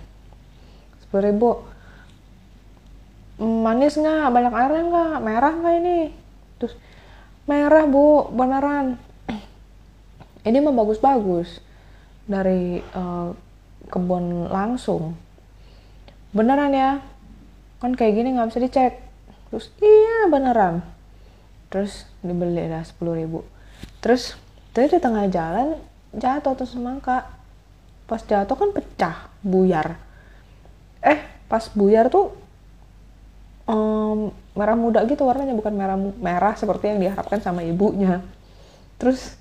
[1.05, 1.51] Sepuluh ribu?
[3.38, 4.35] Manis nggak?
[4.35, 5.17] Banyak airnya nggak?
[5.23, 5.99] Merah nggak ini?
[6.59, 6.75] Terus
[7.47, 8.99] merah bu beneran.
[10.49, 11.62] Ini mah bagus-bagus.
[12.27, 13.31] Dari uh,
[13.87, 15.14] kebun langsung.
[16.35, 16.99] Beneran ya
[17.79, 18.93] kan kayak gini nggak bisa dicek.
[19.49, 20.85] Terus iya beneran.
[21.71, 23.41] Terus dibeli lah sepuluh ribu.
[24.03, 24.35] Terus
[24.75, 25.79] tadi di tengah jalan
[26.12, 27.31] jatuh tuh semangka.
[28.09, 29.97] Pas jatuh kan pecah buyar.
[31.01, 32.35] Eh pas buyar tuh
[33.69, 38.21] um, merah muda gitu warnanya bukan merah merah seperti yang diharapkan sama ibunya.
[38.99, 39.38] Terus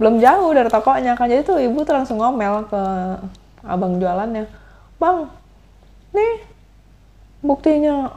[0.00, 1.28] belum jauh dari tokonya kan.
[1.28, 2.82] Jadi tuh ibu tuh langsung ngomel ke
[3.66, 4.48] abang jualannya.
[4.96, 5.28] Bang
[6.14, 6.44] nih
[7.42, 8.10] buktinya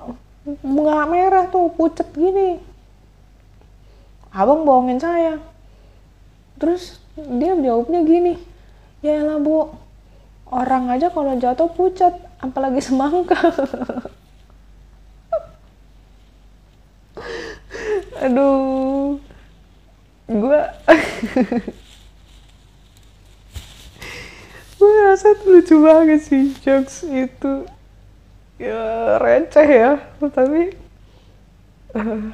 [0.45, 2.59] nggak merah tuh pucet gini.
[4.29, 5.41] Abang bohongin saya.
[6.59, 8.37] Terus dia jawabnya gini
[8.99, 9.71] ya lah bu
[10.51, 12.13] orang aja kalau jatuh pucat
[12.43, 13.37] apalagi semangka.
[18.19, 19.17] Aduh
[20.29, 20.61] gue
[24.77, 27.65] gue rasa lucu banget sih jokes itu
[28.59, 29.91] ya receh ya.
[30.19, 30.75] Tapi
[31.95, 32.29] uh,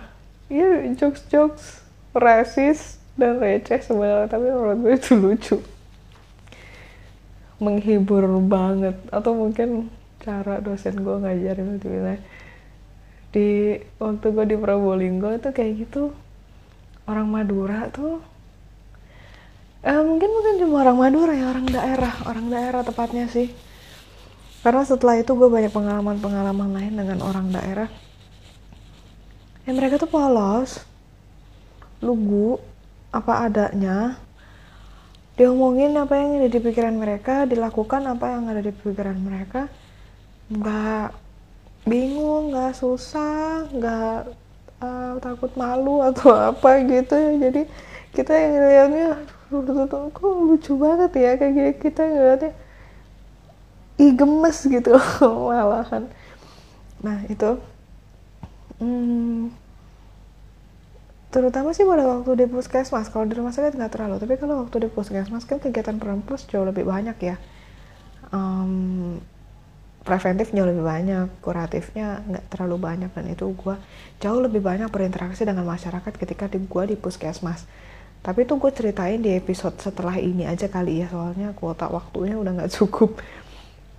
[0.49, 1.65] ya jokes jokes
[2.11, 4.27] rasis dan receh sebenarnya.
[4.27, 5.57] Tapi menurut gue itu lucu.
[7.61, 8.97] Menghibur banget.
[9.13, 11.87] Atau mungkin cara dosen gue ngajarin itu
[13.35, 16.11] di waktu gue di Probolinggo itu kayak gitu.
[17.05, 18.17] Orang Madura tuh
[19.85, 22.13] eh, mungkin bukan cuma orang Madura ya orang daerah.
[22.25, 23.53] Orang daerah tepatnya sih
[24.65, 27.85] karena setelah itu gue banyak pengalaman-pengalaman lain dengan orang daerah.
[29.61, 30.81] Ya mereka tuh polos
[32.01, 32.57] lugu
[33.13, 34.17] apa adanya.
[35.37, 39.69] Diomongin apa yang ada di pikiran mereka dilakukan apa yang ada di pikiran mereka.
[40.49, 41.13] Nggak
[41.85, 44.33] bingung nggak susah nggak
[44.81, 47.13] uh, takut malu atau apa gitu.
[47.37, 47.69] Jadi
[48.17, 49.07] kita yang ngeliatnya
[50.09, 51.71] kok lucu banget ya kayak gini.
[51.77, 52.64] Kita ngeliatnya
[53.95, 54.93] ih gemes gitu.
[55.47, 56.11] Malahan.
[57.03, 57.59] Nah itu.
[58.75, 59.55] Hmm,
[61.31, 63.07] terutama sih pada waktu di puskesmas.
[63.07, 64.15] Kalau di rumah sakit nggak terlalu.
[64.19, 67.35] Tapi kalau waktu di puskesmas kan kegiatan perempus jauh lebih banyak ya.
[68.35, 69.21] Um,
[70.05, 73.11] preventif jauh lebih banyak kuratifnya nggak terlalu banyak.
[73.15, 73.75] Dan itu gue
[74.19, 77.63] jauh lebih banyak berinteraksi dengan masyarakat ketika di gue di puskesmas.
[78.25, 81.07] Tapi itu gue ceritain di episode setelah ini aja kali ya.
[81.07, 83.21] Soalnya kuota waktunya udah nggak cukup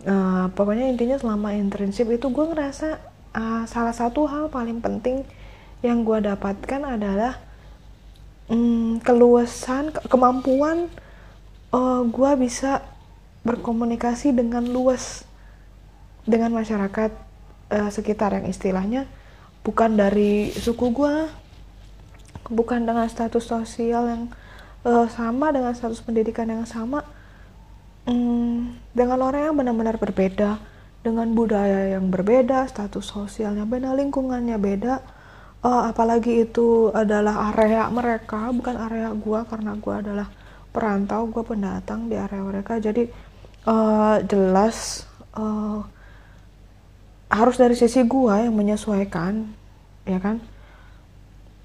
[0.05, 3.01] uh, pokoknya intinya selama internship itu gue ngerasa
[3.33, 5.25] uh, salah satu hal paling penting
[5.81, 7.41] yang gue dapatkan adalah
[8.51, 10.89] hmm, keluasan ke kemampuan
[11.73, 12.83] uh, eh, gue bisa
[13.47, 15.23] berkomunikasi dengan luas
[16.27, 17.15] dengan masyarakat
[17.71, 19.07] uh, sekitar yang istilahnya.
[19.63, 21.15] Bukan dari suku gue
[22.51, 24.23] bukan dengan status sosial yang
[24.87, 27.03] uh, sama dengan status pendidikan yang sama
[28.07, 30.59] um, dengan orang yang benar-benar berbeda
[31.03, 34.95] dengan budaya yang berbeda status sosialnya beda lingkungannya beda
[35.63, 40.29] uh, apalagi itu adalah area mereka bukan area gua karena gua adalah
[40.71, 42.77] perantau gua pendatang di area mereka.
[42.77, 43.09] Jadi
[43.65, 45.81] uh, jelas uh,
[47.33, 49.47] harus dari sisi gua yang menyesuaikan
[50.07, 50.39] ya kan?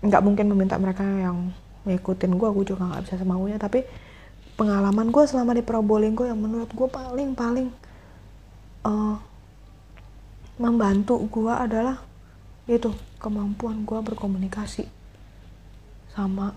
[0.01, 3.81] Nggak mungkin meminta mereka yang ngikutin gue gue juga nggak bisa semaunya tapi
[4.61, 7.73] pengalaman gue selama di Probolinggo yang menurut gue paling paling
[8.85, 9.17] uh,
[10.61, 11.97] membantu gue adalah
[12.69, 14.85] itu kemampuan gue berkomunikasi
[16.13, 16.53] sama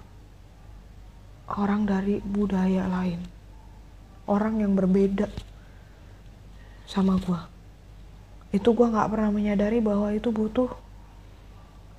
[1.48, 3.24] orang dari budaya lain.
[4.28, 5.32] Orang yang berbeda
[6.84, 7.40] sama gue
[8.52, 10.68] itu gue nggak pernah menyadari bahwa itu butuh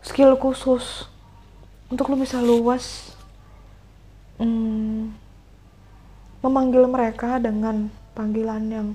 [0.05, 1.09] skill khusus.
[1.89, 3.13] Untuk lo bisa luas
[4.37, 5.24] hmm,
[6.45, 8.87] memanggil mereka dengan panggilan yang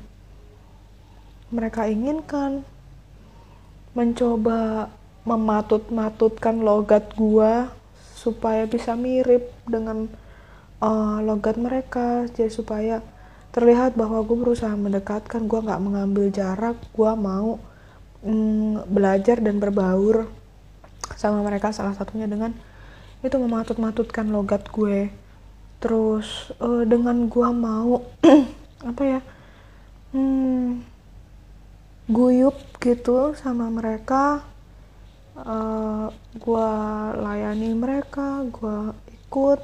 [1.50, 2.62] mereka inginkan.
[3.90, 4.86] Mencoba
[5.26, 7.74] mematut-matutkan logat gua
[8.14, 10.06] supaya bisa mirip dengan
[10.78, 12.30] uh, logat mereka.
[12.30, 13.02] Jadi supaya
[13.50, 17.58] terlihat bahwa gue berusaha mendekatkan gue nggak mengambil jarak gue mau
[18.22, 20.30] mm, belajar dan berbaur
[21.18, 22.54] sama mereka salah satunya dengan
[23.26, 25.10] itu mematut-matutkan logat gue
[25.80, 28.04] terus uh, dengan gue mau
[28.90, 29.20] apa ya
[30.12, 30.84] hmm,
[32.12, 34.44] guyup gitu sama mereka
[35.40, 36.70] uh, gue
[37.16, 39.60] layani mereka gue ikut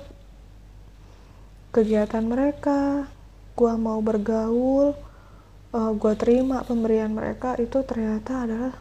[1.70, 3.04] kegiatan mereka
[3.52, 4.96] gue mau bergaul
[5.76, 8.74] uh, gue terima pemberian mereka itu ternyata adalah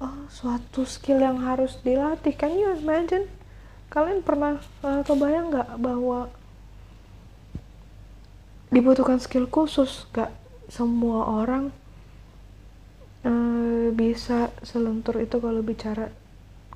[0.00, 2.34] oh, suatu skill yang harus dilatih.
[2.34, 3.28] Kan you imagine
[3.90, 6.30] kalian pernah uh, kebayang nggak bahwa
[8.70, 10.30] dibutuhkan skill khusus gak
[10.70, 11.74] semua orang
[13.26, 16.14] uh, bisa selentur itu kalau bicara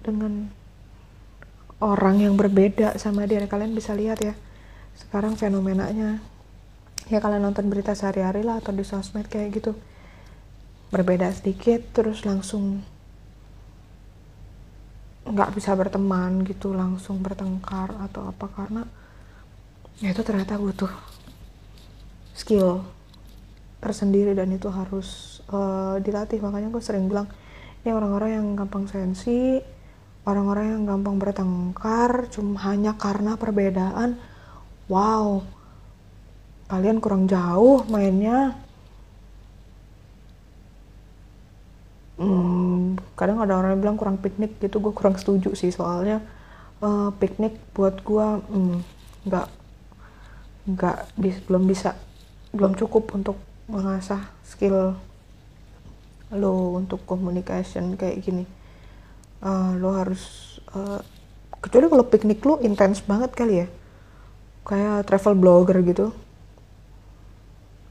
[0.02, 0.50] dengan
[1.78, 3.46] orang yang berbeda sama dia?
[3.46, 4.34] Kalian bisa lihat ya
[4.98, 6.18] sekarang fenomenanya.
[7.06, 9.78] Ya kalian nonton berita sehari-hari lah atau di sosmed kayak gitu.
[10.90, 12.82] Berbeda sedikit terus langsung
[15.34, 18.82] nggak bisa berteman gitu langsung bertengkar atau apa karena
[19.98, 20.90] ya itu ternyata butuh
[22.38, 22.86] skill
[23.82, 26.38] tersendiri dan itu harus uh, dilatih.
[26.38, 27.26] Makanya gue sering bilang
[27.84, 29.60] ini orang-orang yang gampang sensi
[30.24, 34.16] orang-orang yang gampang bertengkar cuma hanya karena perbedaan
[34.88, 35.44] wow
[36.68, 38.56] kalian kurang jauh mainnya.
[42.14, 42.53] Hmm,
[43.14, 45.70] kadang ada orang yang bilang kurang piknik gitu gue kurang setuju sih.
[45.70, 46.22] Soalnya
[46.82, 48.78] uh, piknik buat gue hmm,
[49.30, 49.48] nggak
[50.64, 51.94] nggak bis, belum bisa
[52.54, 53.36] belum cukup untuk
[53.70, 54.94] mengasah skill
[56.34, 58.44] lo untuk communication kayak gini.
[59.44, 60.98] Uh, lo harus uh,
[61.62, 63.66] kecuali kalau piknik lo intens banget kali ya.
[64.64, 66.10] Kayak travel blogger gitu.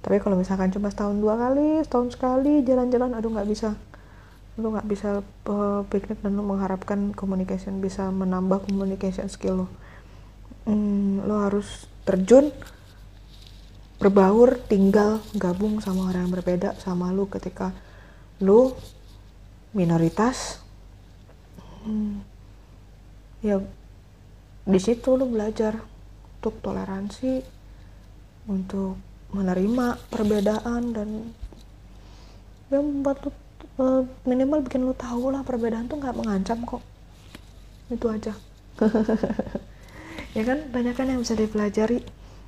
[0.03, 3.71] Tapi kalau misalkan cuma setahun dua kali setahun sekali jalan-jalan aduh nggak bisa
[4.53, 9.67] lu nggak bisa uh, piknik dan lu mengharapkan communication bisa menambah communication skill lo.
[10.69, 12.53] Hmm, lo harus terjun
[13.97, 17.73] berbaur tinggal gabung sama orang yang berbeda sama lu ketika
[18.43, 18.77] lu
[19.73, 20.61] minoritas.
[21.83, 22.21] Hmm,
[23.41, 23.57] ya
[24.63, 25.81] di situ lu belajar
[26.39, 27.43] untuk toleransi
[28.47, 28.95] untuk
[29.33, 31.09] menerima perbedaan dan
[32.69, 33.31] ya membuat lu
[33.79, 36.83] uh, minimal bikin lu tahu lah perbedaan tuh nggak mengancam kok.
[37.89, 38.33] Itu aja.
[40.33, 42.01] Ya kan banyak kan yang bisa dipelajari.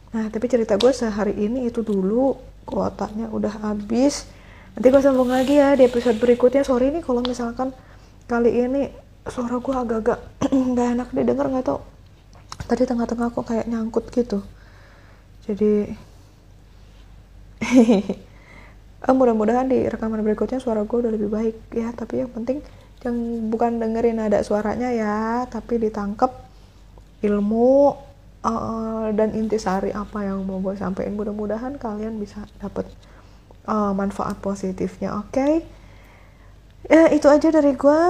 [0.09, 2.33] Nah tapi cerita gue sehari ini itu dulu
[2.65, 4.25] kuotanya udah habis.
[4.73, 6.65] Nanti gue sambung lagi ya di episode berikutnya.
[6.65, 7.77] Sorry nih kalau misalkan
[8.25, 8.89] kali ini
[9.29, 10.19] suara gue agak-agak
[10.73, 11.85] nggak enak didengar nggak tau
[12.65, 14.41] tadi tengah-tengah kok kayak nyangkut gitu.
[15.45, 15.93] Jadi
[19.05, 21.93] eh, mudah-mudahan di rekaman berikutnya suara gue udah lebih baik ya.
[21.93, 22.59] Tapi yang penting
[23.05, 23.15] yang
[23.53, 26.31] bukan dengerin ada suaranya ya tapi ditangkep
[27.21, 27.93] ilmu
[28.41, 31.13] uh, dan intisari apa yang mau gue sampaikan.
[31.13, 32.89] Mudah-mudahan kalian bisa dapet
[33.69, 35.33] uh, manfaat positifnya oke?
[35.33, 35.53] Okay?
[36.85, 38.01] ya itu aja dari gue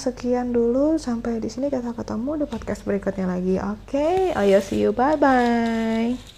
[0.00, 3.86] sekian dulu sampai di sini kita ketemu di podcast berikutnya lagi oke?
[3.88, 4.34] Okay?
[4.34, 4.90] ayo see you.
[4.90, 6.31] Bye bye